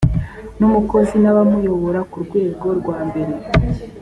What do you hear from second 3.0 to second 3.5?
mbere